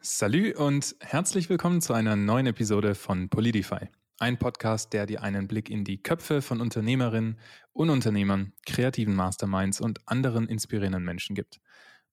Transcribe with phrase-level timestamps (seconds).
[0.00, 3.88] Salü und herzlich willkommen zu einer neuen Episode von Polidify.
[4.20, 7.36] Ein Podcast, der dir einen Blick in die Köpfe von Unternehmerinnen
[7.72, 11.60] und Unternehmern, kreativen Masterminds und anderen inspirierenden Menschen gibt.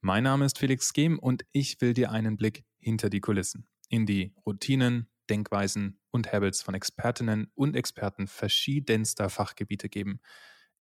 [0.00, 4.06] Mein Name ist Felix Gehm und ich will dir einen Blick hinter die Kulissen, in
[4.06, 10.20] die Routinen, Denkweisen und Habits von Expertinnen und Experten verschiedenster Fachgebiete geben.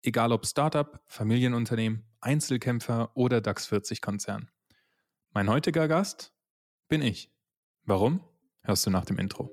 [0.01, 4.51] Egal ob Startup, Familienunternehmen, Einzelkämpfer oder DAX 40 Konzern.
[5.31, 6.33] Mein heutiger Gast
[6.89, 7.31] bin ich.
[7.85, 8.19] Warum?
[8.63, 9.49] Hörst du nach dem Intro.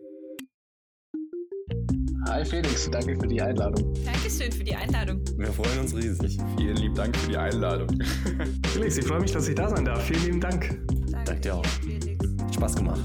[2.28, 3.94] Hi Felix, danke für die Einladung.
[4.04, 5.22] Dankeschön für die Einladung.
[5.36, 6.38] Wir freuen uns riesig.
[6.56, 7.88] Vielen lieben Dank für die Einladung.
[8.72, 10.02] Felix, ich freue mich, dass ich da sein darf.
[10.04, 10.68] Vielen lieben Dank.
[10.88, 11.66] Danke, Danke dir auch.
[11.66, 12.18] Felix.
[12.54, 13.00] Spaß gemacht.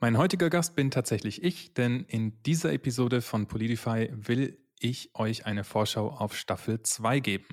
[0.00, 5.46] Mein heutiger Gast bin tatsächlich ich, denn in dieser Episode von Polidify will ich euch
[5.46, 7.46] eine Vorschau auf Staffel 2 geben.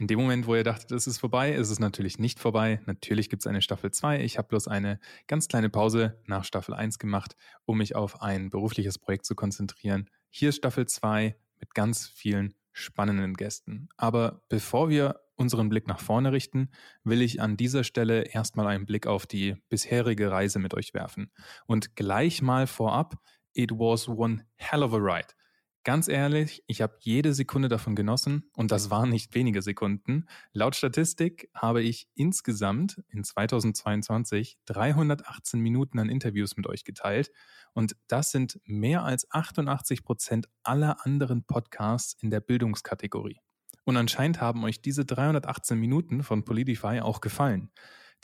[0.00, 2.80] In dem Moment, wo ihr dachtet, es ist vorbei, ist es natürlich nicht vorbei.
[2.86, 4.22] Natürlich gibt es eine Staffel 2.
[4.22, 7.34] Ich habe bloß eine ganz kleine Pause nach Staffel 1 gemacht,
[7.64, 10.08] um mich auf ein berufliches Projekt zu konzentrieren.
[10.30, 13.88] Hier ist Staffel 2 mit ganz vielen spannenden Gästen.
[13.96, 16.70] Aber bevor wir unseren Blick nach vorne richten,
[17.02, 21.32] will ich an dieser Stelle erstmal einen Blick auf die bisherige Reise mit euch werfen.
[21.66, 23.16] Und gleich mal vorab,
[23.52, 25.34] it was one hell of a ride.
[25.84, 30.26] Ganz ehrlich, ich habe jede Sekunde davon genossen und das waren nicht wenige Sekunden.
[30.52, 37.30] Laut Statistik habe ich insgesamt in 2022 318 Minuten an Interviews mit euch geteilt
[37.72, 43.38] und das sind mehr als 88 Prozent aller anderen Podcasts in der Bildungskategorie.
[43.84, 47.70] Und anscheinend haben euch diese 318 Minuten von Polidify auch gefallen.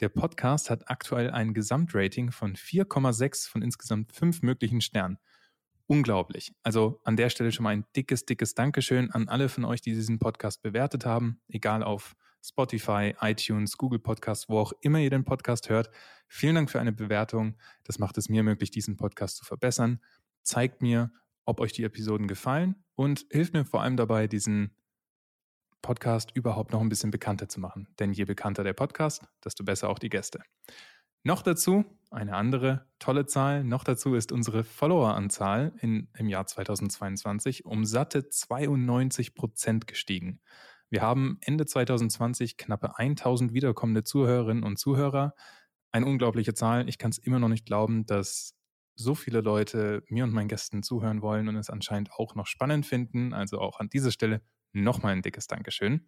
[0.01, 5.19] Der Podcast hat aktuell ein Gesamtrating von 4,6 von insgesamt fünf möglichen Sternen
[5.87, 6.53] unglaublich.
[6.63, 9.95] Also an der Stelle schon mal ein dickes, dickes Dankeschön an alle von euch, die
[9.95, 15.25] diesen Podcast bewertet haben, egal auf Spotify, iTunes, Google Podcast, wo auch immer ihr den
[15.25, 15.91] Podcast hört.
[16.29, 17.57] Vielen Dank für eine Bewertung.
[17.85, 20.01] Das macht es mir möglich, diesen Podcast zu verbessern.
[20.43, 21.11] Zeigt mir,
[21.47, 24.77] ob euch die Episoden gefallen und hilft mir vor allem dabei, diesen
[25.81, 27.89] Podcast überhaupt noch ein bisschen bekannter zu machen.
[27.99, 30.41] Denn je bekannter der Podcast, desto besser auch die Gäste.
[31.27, 33.65] Noch dazu eine andere tolle Zahl.
[33.65, 40.41] Noch dazu ist unsere Followeranzahl in, im Jahr 2022 um satte 92 Prozent gestiegen.
[40.91, 45.35] Wir haben Ende 2020 knappe 1000 wiederkommende Zuhörerinnen und Zuhörer.
[45.91, 46.89] Eine unglaubliche Zahl.
[46.91, 48.55] Ich kann es immer noch nicht glauben, dass
[48.95, 52.85] so viele Leute mir und meinen Gästen zuhören wollen und es anscheinend auch noch spannend
[52.85, 53.33] finden.
[53.33, 54.43] Also auch an dieser Stelle
[54.73, 56.07] nochmal ein dickes Dankeschön.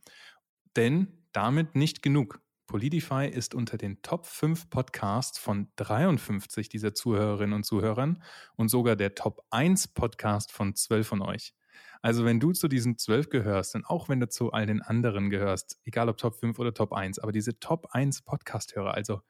[0.77, 2.41] Denn damit nicht genug.
[2.66, 8.22] Polidify ist unter den Top 5 Podcasts von 53 dieser Zuhörerinnen und Zuhörern
[8.56, 11.54] und sogar der Top 1 Podcast von 12 von euch.
[12.03, 15.31] Also wenn du zu diesen 12 gehörst und auch wenn du zu all den anderen
[15.31, 19.21] gehörst, egal ob Top 5 oder Top 1, aber diese Top 1 Podcast-Hörer, also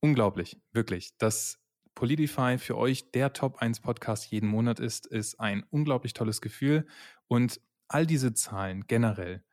[0.00, 1.58] unglaublich, wirklich, dass
[1.94, 6.86] Polidify für euch der Top 1 Podcast jeden Monat ist, ist ein unglaublich tolles Gefühl
[7.28, 9.44] und all diese Zahlen generell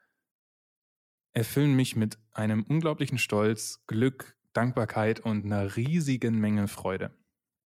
[1.34, 7.16] erfüllen mich mit einem unglaublichen Stolz, Glück, Dankbarkeit und einer riesigen Menge Freude.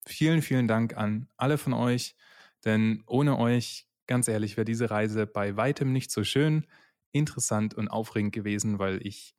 [0.07, 2.15] Vielen, vielen Dank an alle von euch,
[2.63, 6.67] denn ohne euch, ganz ehrlich, wäre diese Reise bei weitem nicht so schön,
[7.11, 9.35] interessant und aufregend gewesen, weil ich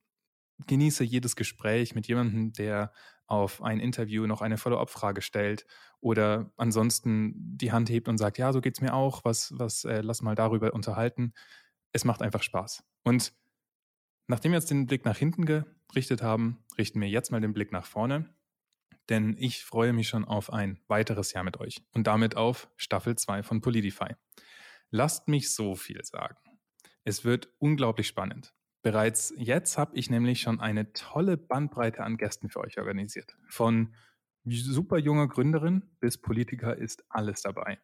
[0.67, 2.93] genieße jedes Gespräch mit jemandem, der
[3.27, 5.67] auf ein Interview noch eine Follow-up-Frage stellt
[6.01, 10.01] oder ansonsten die Hand hebt und sagt, ja, so geht's mir auch, was, was, äh,
[10.01, 11.33] lass mal darüber unterhalten.
[11.93, 12.85] Es macht einfach Spaß.
[13.03, 13.35] Und
[14.29, 17.71] Nachdem wir jetzt den Blick nach hinten gerichtet haben, richten wir jetzt mal den Blick
[17.71, 18.35] nach vorne,
[19.09, 23.17] denn ich freue mich schon auf ein weiteres Jahr mit euch und damit auf Staffel
[23.17, 24.15] 2 von Polidify.
[24.91, 26.37] Lasst mich so viel sagen.
[27.05, 28.53] Es wird unglaublich spannend.
[28.83, 33.37] Bereits jetzt habe ich nämlich schon eine tolle Bandbreite an Gästen für euch organisiert.
[33.49, 33.95] Von
[34.45, 37.79] super junger Gründerin bis Politiker ist alles dabei.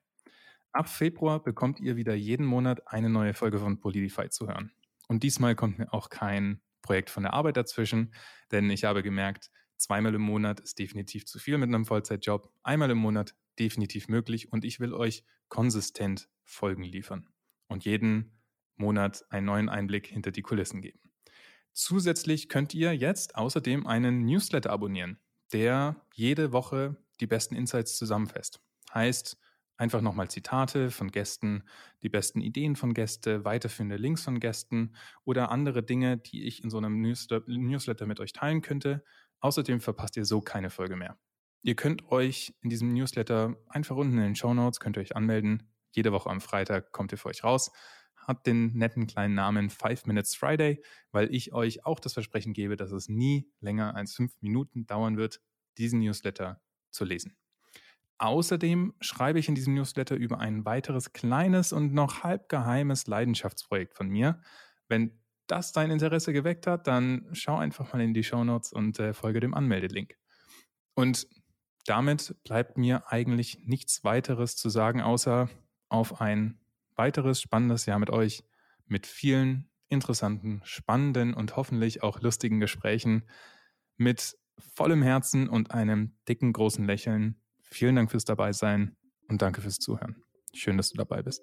[0.73, 4.73] Ab Februar bekommt ihr wieder jeden Monat eine neue Folge von Polidify zu hören.
[5.09, 8.15] Und diesmal kommt mir auch kein Projekt von der Arbeit dazwischen,
[8.51, 12.91] denn ich habe gemerkt, zweimal im Monat ist definitiv zu viel mit einem Vollzeitjob, einmal
[12.91, 17.29] im Monat definitiv möglich und ich will euch konsistent Folgen liefern
[17.69, 18.39] und jeden
[18.77, 21.01] Monat einen neuen Einblick hinter die Kulissen geben.
[21.73, 25.19] Zusätzlich könnt ihr jetzt außerdem einen Newsletter abonnieren,
[25.53, 28.61] der jede Woche die besten Insights zusammenfasst.
[28.93, 29.39] Heißt,
[29.77, 31.65] einfach nochmal Zitate von Gästen,
[32.03, 36.71] die besten Ideen von Gäste, weiterführende Links von Gästen oder andere Dinge, die ich in
[36.71, 39.03] so einem Newsletter mit euch teilen könnte.
[39.41, 41.19] Außerdem verpasst ihr so keine Folge mehr.
[41.63, 45.17] Ihr könnt euch in diesem Newsletter einfach unten in den Show Notes könnt ihr euch
[45.17, 45.69] anmelden.
[45.93, 47.71] Jede Woche am Freitag kommt ihr für euch raus.
[48.17, 50.81] hat den netten kleinen Namen Five Minutes Friday,
[51.11, 55.17] weil ich euch auch das Versprechen gebe, dass es nie länger als fünf Minuten dauern
[55.17, 55.41] wird,
[55.77, 56.61] diesen Newsletter
[56.91, 57.37] zu lesen.
[58.23, 63.95] Außerdem schreibe ich in diesem Newsletter über ein weiteres kleines und noch halb geheimes Leidenschaftsprojekt
[63.95, 64.41] von mir.
[64.87, 69.01] Wenn das dein Interesse geweckt hat, dann schau einfach mal in die Show Notes und
[69.01, 70.17] äh, folge dem Anmeldelink.
[70.95, 71.27] Und
[71.87, 75.49] damit bleibt mir eigentlich nichts weiteres zu sagen, außer
[75.89, 76.61] auf ein
[76.95, 78.45] weiteres spannendes Jahr mit euch,
[78.87, 83.25] mit vielen interessanten, spannenden und hoffentlich auch lustigen Gesprächen,
[83.97, 87.42] mit vollem Herzen und einem dicken, großen Lächeln.
[87.73, 88.97] Vielen Dank fürs Dabeisein
[89.29, 90.23] und danke fürs Zuhören.
[90.53, 91.43] Schön, dass du dabei bist.